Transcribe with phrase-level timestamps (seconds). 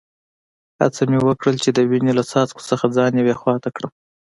[0.79, 3.91] هڅه مې وکړل چي د وینې له څاڅکو څخه ځان یوې خوا ته کړم.